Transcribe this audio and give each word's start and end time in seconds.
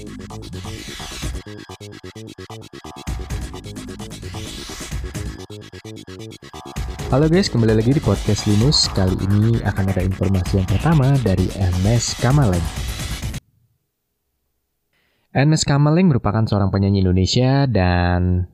Halo 0.00 0.08
guys, 7.28 7.52
kembali 7.52 7.76
lagi 7.76 7.92
di 7.92 8.00
podcast 8.00 8.48
Linus. 8.48 8.88
Kali 8.96 9.12
ini 9.28 9.60
akan 9.60 9.84
ada 9.92 10.00
informasi 10.00 10.64
yang 10.64 10.68
pertama 10.72 11.12
dari 11.20 11.52
Ernest 11.52 12.16
Kamaleng. 12.24 12.64
Ernest 15.36 15.68
Kamaleng 15.68 16.08
merupakan 16.08 16.48
seorang 16.48 16.72
penyanyi 16.72 17.04
Indonesia 17.04 17.68
dan 17.68 18.48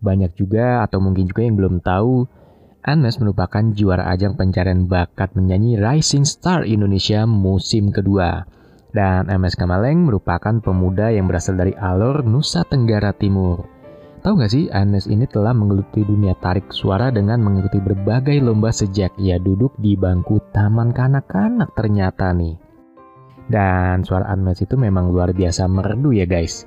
banyak 0.00 0.32
juga 0.32 0.80
atau 0.80 1.04
mungkin 1.04 1.28
juga 1.28 1.44
yang 1.44 1.60
belum 1.60 1.84
tahu 1.84 2.24
Ernest 2.88 3.20
merupakan 3.20 3.68
juara 3.76 4.08
ajang 4.16 4.32
pencarian 4.40 4.88
bakat 4.88 5.36
menyanyi 5.36 5.76
Rising 5.76 6.24
Star 6.24 6.64
Indonesia 6.64 7.28
musim 7.28 7.92
kedua. 7.92 8.56
Dan 8.96 9.28
MS 9.28 9.60
Kamaleng 9.60 10.08
merupakan 10.08 10.56
pemuda 10.56 11.12
yang 11.12 11.28
berasal 11.28 11.60
dari 11.60 11.76
Alor, 11.76 12.24
Nusa 12.24 12.64
Tenggara 12.64 13.12
Timur. 13.12 13.68
Tahu 14.24 14.40
nggak 14.40 14.52
sih, 14.56 14.72
Anes 14.72 15.04
ini 15.04 15.28
telah 15.28 15.52
menggeluti 15.52 16.00
dunia 16.00 16.32
tarik 16.40 16.72
suara 16.72 17.12
dengan 17.12 17.44
mengikuti 17.44 17.76
berbagai 17.76 18.40
lomba 18.40 18.72
sejak 18.72 19.12
ia 19.20 19.36
duduk 19.36 19.76
di 19.84 20.00
bangku 20.00 20.40
taman 20.48 20.96
kanak-kanak 20.96 21.76
ternyata 21.76 22.32
nih. 22.32 22.56
Dan 23.52 24.00
suara 24.00 24.32
Anes 24.32 24.64
itu 24.64 24.80
memang 24.80 25.12
luar 25.12 25.36
biasa 25.36 25.68
merdu 25.68 26.16
ya 26.16 26.24
guys. 26.24 26.64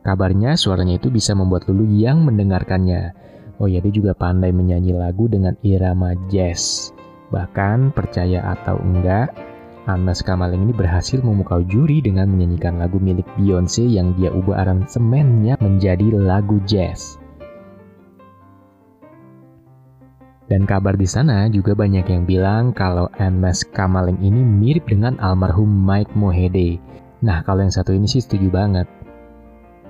Kabarnya 0.00 0.56
suaranya 0.56 0.96
itu 0.96 1.12
bisa 1.12 1.36
membuat 1.36 1.68
lulu 1.68 1.84
yang 1.92 2.24
mendengarkannya. 2.24 3.12
Oh 3.60 3.68
ya 3.68 3.84
dia 3.84 3.92
juga 3.92 4.16
pandai 4.16 4.48
menyanyi 4.48 4.96
lagu 4.96 5.28
dengan 5.28 5.52
irama 5.60 6.16
jazz. 6.32 6.88
Bahkan 7.28 7.92
percaya 7.92 8.56
atau 8.56 8.80
enggak, 8.80 9.49
Anas 9.88 10.20
Kamaling 10.20 10.68
ini 10.68 10.74
berhasil 10.76 11.24
memukau 11.24 11.64
juri 11.64 12.04
dengan 12.04 12.28
menyanyikan 12.28 12.76
lagu 12.76 13.00
milik 13.00 13.24
Beyonce 13.40 13.80
yang 13.80 14.12
dia 14.20 14.28
ubah 14.28 14.60
aransemennya 14.68 15.56
menjadi 15.56 16.12
lagu 16.20 16.60
jazz. 16.68 17.16
Dan 20.50 20.66
kabar 20.66 20.98
di 20.98 21.06
sana 21.06 21.46
juga 21.48 21.72
banyak 21.72 22.04
yang 22.10 22.28
bilang 22.28 22.76
kalau 22.76 23.08
Anas 23.16 23.64
Kamaling 23.64 24.20
ini 24.20 24.42
mirip 24.42 24.84
dengan 24.90 25.16
almarhum 25.22 25.70
Mike 25.70 26.12
Mohede. 26.12 26.76
Nah, 27.24 27.40
kalau 27.46 27.64
yang 27.64 27.72
satu 27.72 27.96
ini 27.96 28.04
sih 28.04 28.20
setuju 28.20 28.50
banget. 28.52 28.90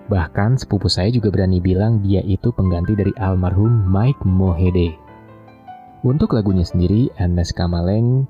Bahkan 0.06 0.60
sepupu 0.60 0.86
saya 0.86 1.10
juga 1.10 1.32
berani 1.34 1.58
bilang 1.58 2.04
dia 2.04 2.20
itu 2.22 2.52
pengganti 2.54 2.94
dari 2.94 3.10
almarhum 3.18 3.88
Mike 3.88 4.22
Mohede. 4.22 4.94
Untuk 6.04 6.36
lagunya 6.36 6.62
sendiri, 6.62 7.08
Anas 7.16 7.56
Kamaleng 7.56 8.28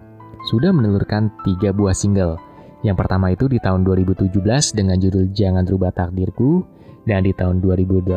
sudah 0.48 0.72
menelurkan 0.72 1.28
tiga 1.44 1.74
buah 1.74 1.92
single. 1.92 2.41
Yang 2.80 2.96
pertama 3.05 3.36
itu 3.36 3.44
di 3.50 3.60
tahun 3.60 3.84
2017 3.84 4.33
dengan 4.72 4.97
judul 4.97 5.28
Jangan 5.36 5.69
Rubah 5.69 5.92
Takdirku, 5.92 6.64
dan 7.08 7.24
di 7.24 7.32
tahun 7.32 7.64
2018 7.64 8.12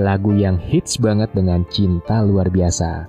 lagu 0.00 0.30
yang 0.36 0.60
hits 0.60 1.00
banget 1.00 1.32
dengan 1.32 1.64
Cinta 1.72 2.20
Luar 2.20 2.52
Biasa. 2.52 3.08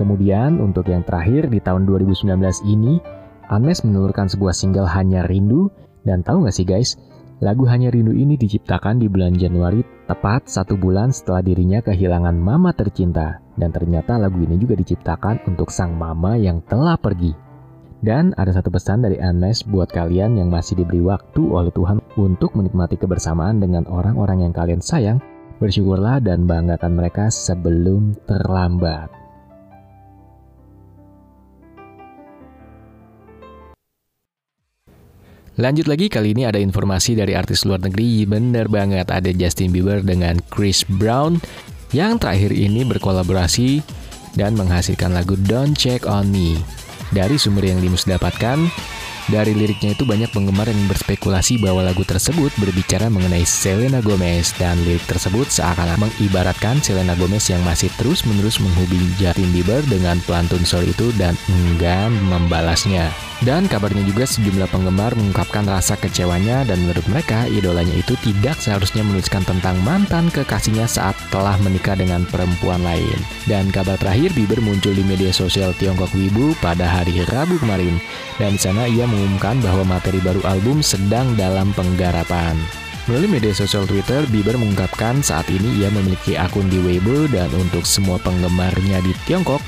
Kemudian 0.00 0.56
untuk 0.60 0.88
yang 0.88 1.04
terakhir 1.04 1.52
di 1.52 1.60
tahun 1.60 1.84
2019 1.84 2.32
ini, 2.64 2.96
Anes 3.52 3.84
menelurkan 3.84 4.30
sebuah 4.30 4.56
single 4.56 4.88
Hanya 4.88 5.28
Rindu, 5.28 5.68
dan 6.08 6.24
tahu 6.24 6.48
gak 6.48 6.56
sih 6.56 6.64
guys, 6.64 6.96
lagu 7.44 7.68
Hanya 7.68 7.92
Rindu 7.92 8.16
ini 8.16 8.40
diciptakan 8.40 8.96
di 8.96 9.12
bulan 9.12 9.36
Januari 9.36 9.84
tepat 10.08 10.48
satu 10.48 10.80
bulan 10.80 11.12
setelah 11.12 11.44
dirinya 11.44 11.84
kehilangan 11.84 12.32
mama 12.32 12.72
tercinta. 12.72 13.44
Dan 13.60 13.76
ternyata 13.76 14.16
lagu 14.16 14.40
ini 14.40 14.56
juga 14.56 14.72
diciptakan 14.72 15.44
untuk 15.44 15.68
sang 15.68 15.92
mama 15.92 16.40
yang 16.40 16.64
telah 16.64 16.96
pergi. 16.96 17.36
Dan 18.00 18.32
ada 18.40 18.48
satu 18.48 18.72
pesan 18.72 19.04
dari 19.04 19.20
Anmes 19.20 19.60
buat 19.60 19.92
kalian 19.92 20.40
yang 20.40 20.48
masih 20.48 20.80
diberi 20.80 21.04
waktu 21.04 21.44
oleh 21.44 21.68
Tuhan 21.68 22.00
untuk 22.16 22.56
menikmati 22.56 22.96
kebersamaan 22.96 23.60
dengan 23.60 23.84
orang-orang 23.84 24.48
yang 24.48 24.56
kalian 24.56 24.80
sayang. 24.80 25.20
Bersyukurlah 25.60 26.24
dan 26.24 26.48
banggakan 26.48 26.96
mereka 26.96 27.28
sebelum 27.28 28.16
terlambat. 28.24 29.20
Lanjut 35.60 35.84
lagi 35.84 36.08
kali 36.08 36.32
ini 36.32 36.48
ada 36.48 36.56
informasi 36.56 37.12
dari 37.12 37.36
artis 37.36 37.68
luar 37.68 37.84
negeri 37.84 38.24
Bener 38.24 38.64
banget 38.72 39.12
ada 39.12 39.28
Justin 39.28 39.76
Bieber 39.76 40.00
dengan 40.00 40.40
Chris 40.48 40.88
Brown 40.88 41.36
yang 41.90 42.18
terakhir 42.18 42.54
ini 42.54 42.86
berkolaborasi 42.86 43.82
dan 44.38 44.54
menghasilkan 44.54 45.10
lagu 45.10 45.34
Don't 45.34 45.74
Check 45.74 46.06
On 46.06 46.26
Me. 46.30 46.58
Dari 47.10 47.34
sumber 47.34 47.66
yang 47.66 47.82
Limus 47.82 48.06
dapatkan, 48.06 48.70
dari 49.30 49.54
liriknya 49.54 49.94
itu 49.94 50.02
banyak 50.02 50.28
penggemar 50.34 50.66
yang 50.66 50.90
berspekulasi 50.90 51.62
bahwa 51.62 51.86
lagu 51.86 52.02
tersebut 52.02 52.50
berbicara 52.58 53.06
mengenai 53.06 53.46
Selena 53.46 54.02
Gomez 54.02 54.50
dan 54.58 54.76
lirik 54.82 55.06
tersebut 55.06 55.46
seakan 55.46 55.94
mengibaratkan 55.96 56.82
Selena 56.82 57.14
Gomez 57.14 57.46
yang 57.46 57.62
masih 57.62 57.88
terus-menerus 57.94 58.58
menghubungi 58.58 59.06
Justin 59.22 59.54
Bieber 59.54 59.80
dengan 59.86 60.18
pelantun 60.26 60.66
sorry 60.66 60.90
itu 60.90 61.14
dan 61.14 61.38
enggan 61.46 62.10
membalasnya. 62.26 63.14
Dan 63.40 63.64
kabarnya 63.72 64.04
juga 64.04 64.28
sejumlah 64.28 64.68
penggemar 64.68 65.16
mengungkapkan 65.16 65.64
rasa 65.64 65.96
kecewanya 65.96 66.60
dan 66.68 66.76
menurut 66.84 67.08
mereka 67.08 67.48
idolanya 67.48 67.96
itu 67.96 68.12
tidak 68.20 68.60
seharusnya 68.60 69.00
menuliskan 69.00 69.40
tentang 69.48 69.80
mantan 69.80 70.28
kekasihnya 70.28 70.84
saat 70.84 71.16
telah 71.32 71.56
menikah 71.64 71.96
dengan 71.96 72.28
perempuan 72.28 72.84
lain. 72.84 73.16
Dan 73.48 73.72
kabar 73.72 73.96
terakhir 73.96 74.36
Bieber 74.36 74.60
muncul 74.60 74.92
di 74.92 75.00
media 75.00 75.32
sosial 75.32 75.72
Tiongkok 75.72 76.12
Wibu 76.12 76.52
pada 76.60 76.84
hari 76.84 77.24
Rabu 77.32 77.56
kemarin. 77.56 77.96
Dan 78.36 78.56
di 78.56 78.60
sana 78.60 78.84
ia 78.84 79.08
mengumumkan 79.20 79.60
bahwa 79.60 80.00
materi 80.00 80.16
baru 80.24 80.40
album 80.48 80.80
sedang 80.80 81.36
dalam 81.36 81.76
penggarapan. 81.76 82.56
Melalui 83.04 83.36
media 83.36 83.52
sosial 83.52 83.84
Twitter, 83.84 84.24
Bieber 84.32 84.56
mengungkapkan 84.56 85.20
saat 85.20 85.44
ini 85.52 85.84
ia 85.84 85.92
memiliki 85.92 86.40
akun 86.40 86.72
di 86.72 86.80
Weibo 86.80 87.28
dan 87.28 87.52
untuk 87.52 87.84
semua 87.84 88.16
penggemarnya 88.24 89.04
di 89.04 89.12
Tiongkok, 89.28 89.60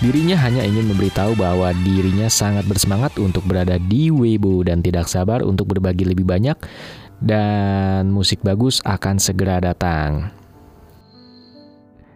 Dirinya 0.00 0.32
hanya 0.40 0.64
ingin 0.64 0.88
memberitahu 0.88 1.36
bahwa 1.36 1.76
dirinya 1.84 2.24
sangat 2.32 2.64
bersemangat 2.64 3.20
untuk 3.20 3.44
berada 3.44 3.76
di 3.76 4.08
Weibo 4.08 4.64
dan 4.64 4.80
tidak 4.80 5.04
sabar 5.12 5.44
untuk 5.44 5.76
berbagi 5.76 6.08
lebih 6.08 6.24
banyak 6.24 6.56
dan 7.20 8.08
musik 8.08 8.40
bagus 8.40 8.80
akan 8.88 9.20
segera 9.20 9.60
datang. 9.60 10.32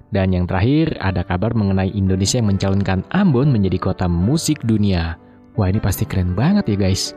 Dan 0.08 0.32
yang 0.32 0.48
terakhir, 0.48 0.96
ada 0.96 1.28
kabar 1.28 1.52
mengenai 1.52 1.92
Indonesia 1.92 2.40
yang 2.40 2.56
mencalonkan 2.56 3.04
Ambon 3.12 3.52
menjadi 3.52 3.76
kota 3.76 4.08
musik 4.08 4.64
dunia. 4.64 5.20
Wah 5.54 5.70
ini 5.70 5.78
pasti 5.78 6.02
keren 6.02 6.34
banget 6.34 6.66
ya 6.66 6.76
guys. 6.78 7.14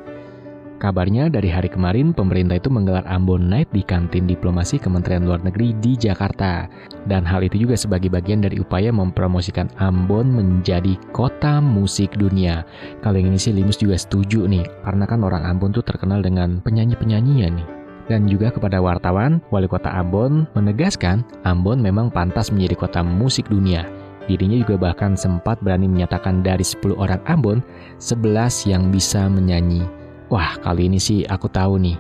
Kabarnya 0.78 1.34
dari 1.34 1.50
hari 1.50 1.74
kemarin 1.74 2.14
pemerintah 2.14 2.62
itu 2.62 2.70
menggelar 2.70 3.02
Ambon 3.10 3.50
Night 3.50 3.66
di 3.74 3.82
kantin 3.82 4.30
diplomasi 4.30 4.78
Kementerian 4.78 5.26
Luar 5.26 5.42
Negeri 5.42 5.74
di 5.82 5.98
Jakarta. 5.98 6.70
Dan 7.10 7.26
hal 7.26 7.42
itu 7.42 7.66
juga 7.66 7.74
sebagai 7.74 8.14
bagian 8.14 8.46
dari 8.46 8.62
upaya 8.62 8.94
mempromosikan 8.94 9.74
Ambon 9.82 10.30
menjadi 10.30 10.94
kota 11.18 11.58
musik 11.58 12.14
dunia. 12.14 12.62
Kalau 13.02 13.18
yang 13.18 13.34
ini 13.34 13.42
sih 13.42 13.58
Limus 13.58 13.82
juga 13.82 13.98
setuju 13.98 14.46
nih, 14.46 14.70
karena 14.86 15.10
kan 15.10 15.26
orang 15.26 15.50
Ambon 15.50 15.74
tuh 15.74 15.82
terkenal 15.82 16.22
dengan 16.22 16.62
penyanyi-penyanyian 16.62 17.58
nih. 17.58 17.68
Dan 18.06 18.30
juga 18.30 18.54
kepada 18.54 18.78
wartawan, 18.78 19.42
Wali 19.50 19.66
Kota 19.66 19.90
Ambon 19.90 20.46
menegaskan 20.54 21.26
Ambon 21.42 21.82
memang 21.82 22.14
pantas 22.14 22.54
menjadi 22.54 22.86
kota 22.86 23.02
musik 23.02 23.50
dunia. 23.50 23.97
Dirinya 24.28 24.60
juga 24.60 24.76
bahkan 24.76 25.16
sempat 25.16 25.58
berani 25.64 25.88
menyatakan 25.88 26.44
dari 26.44 26.64
10 26.64 27.00
orang 27.00 27.24
Ambon, 27.32 27.64
11 27.98 28.68
yang 28.68 28.92
bisa 28.92 29.26
menyanyi 29.32 29.88
Wah, 30.28 30.60
kali 30.60 30.92
ini 30.92 31.00
sih 31.00 31.24
aku 31.24 31.48
tahu 31.48 31.80
nih. 31.80 31.96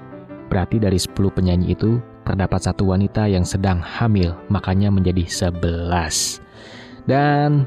Berarti 0.52 0.84
dari 0.84 1.00
10 1.00 1.32
penyanyi 1.32 1.72
itu 1.72 2.04
terdapat 2.28 2.60
satu 2.60 2.92
wanita 2.92 3.24
yang 3.32 3.48
sedang 3.48 3.80
hamil, 3.80 4.36
makanya 4.52 4.92
menjadi 4.92 5.24
11. 5.24 6.44
Dan 7.08 7.64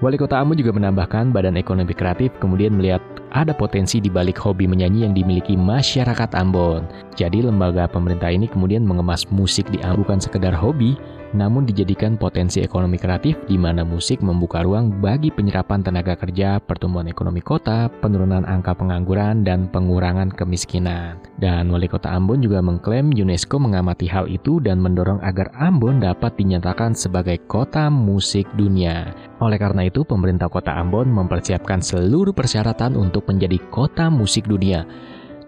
Wali 0.00 0.16
Kota 0.16 0.40
Ambon 0.40 0.56
juga 0.56 0.72
menambahkan 0.72 1.28
Badan 1.28 1.60
Ekonomi 1.60 1.92
Kreatif 1.92 2.32
kemudian 2.40 2.72
melihat 2.80 3.04
ada 3.36 3.52
potensi 3.52 4.00
di 4.00 4.08
balik 4.08 4.40
hobi 4.40 4.64
menyanyi 4.64 5.04
yang 5.04 5.12
dimiliki 5.12 5.60
masyarakat 5.60 6.32
Ambon. 6.32 6.88
Jadi 7.12 7.44
lembaga 7.44 7.84
pemerintah 7.84 8.32
ini 8.32 8.48
kemudian 8.48 8.88
mengemas 8.88 9.28
musik 9.28 9.68
di 9.68 9.76
Ambon 9.84 10.08
bukan 10.08 10.24
sekedar 10.24 10.56
hobi, 10.56 10.96
namun 11.36 11.68
dijadikan 11.68 12.16
potensi 12.16 12.64
ekonomi 12.64 12.96
kreatif 12.96 13.36
di 13.44 13.60
mana 13.60 13.84
musik 13.84 14.24
membuka 14.24 14.64
ruang 14.64 15.02
bagi 15.02 15.28
penyerapan 15.28 15.84
tenaga 15.84 16.16
kerja, 16.16 16.56
pertumbuhan 16.62 17.10
ekonomi 17.10 17.44
kota, 17.44 17.92
penurunan 18.00 18.46
angka 18.48 18.72
pengangguran, 18.72 19.44
dan 19.44 19.68
pengurangan 19.68 20.32
kemiskinan. 20.32 21.20
Dan 21.36 21.68
Wali 21.68 21.86
Kota 21.86 22.10
Ambon 22.14 22.40
juga 22.40 22.64
mengklaim 22.64 23.12
UNESCO 23.12 23.60
mengamati 23.60 24.08
hal 24.08 24.26
itu 24.26 24.58
dan 24.58 24.80
mendorong 24.80 25.20
agar 25.20 25.52
Ambon 25.58 26.00
dapat 26.00 26.34
dinyatakan 26.40 26.96
sebagai 26.96 27.38
kota 27.44 27.92
musik 27.92 28.48
dunia. 28.56 29.12
Oleh 29.38 29.60
karena 29.60 29.86
itu, 29.86 30.02
pemerintah 30.02 30.48
kota 30.48 30.74
Ambon 30.74 31.12
mempersiapkan 31.12 31.84
seluruh 31.84 32.32
persyaratan 32.32 32.96
untuk 32.96 33.28
menjadi 33.28 33.60
kota 33.70 34.08
musik 34.08 34.48
dunia. 34.50 34.82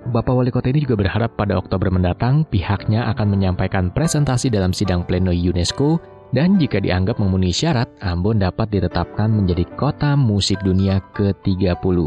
Bapak 0.08 0.32
Wali 0.32 0.48
Kota 0.48 0.72
ini 0.72 0.80
juga 0.80 0.96
berharap 0.96 1.36
pada 1.36 1.60
Oktober 1.60 1.92
mendatang 1.92 2.48
pihaknya 2.48 3.04
akan 3.12 3.36
menyampaikan 3.36 3.92
presentasi 3.92 4.48
dalam 4.48 4.72
sidang 4.72 5.04
pleno 5.04 5.28
UNESCO 5.28 6.00
dan 6.32 6.56
jika 6.56 6.80
dianggap 6.80 7.20
memenuhi 7.20 7.52
syarat, 7.52 7.90
Ambon 8.00 8.40
dapat 8.40 8.72
ditetapkan 8.72 9.28
menjadi 9.28 9.68
kota 9.76 10.16
musik 10.16 10.56
dunia 10.64 11.04
ke-30. 11.12 11.98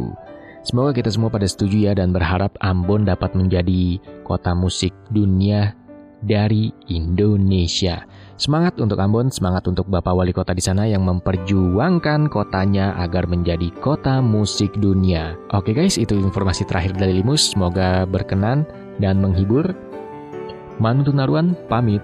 Semoga 0.64 0.96
kita 0.96 1.12
semua 1.12 1.28
pada 1.28 1.44
setuju 1.44 1.92
ya 1.92 1.94
dan 1.94 2.16
berharap 2.16 2.56
Ambon 2.64 3.06
dapat 3.06 3.36
menjadi 3.36 4.00
kota 4.24 4.56
musik 4.56 4.96
dunia 5.12 5.76
dari 6.24 6.72
Indonesia. 6.90 8.08
Semangat 8.34 8.82
untuk 8.82 8.98
Ambon, 8.98 9.30
semangat 9.30 9.70
untuk 9.70 9.86
Bapak 9.88 10.12
Wali 10.12 10.34
Kota 10.34 10.58
di 10.58 10.64
sana 10.64 10.90
yang 10.90 11.06
memperjuangkan 11.06 12.28
kotanya 12.34 12.98
agar 12.98 13.30
menjadi 13.30 13.70
kota 13.78 14.20
musik 14.20 14.74
dunia. 14.82 15.38
Oke 15.54 15.72
guys, 15.72 16.02
itu 16.02 16.18
informasi 16.18 16.66
terakhir 16.66 16.98
dari 16.98 17.22
Limus. 17.22 17.54
Semoga 17.54 18.10
berkenan 18.10 18.66
dan 18.98 19.22
menghibur. 19.22 19.72
Manu 20.82 21.06
Tunaruan 21.06 21.54
pamit. 21.70 22.02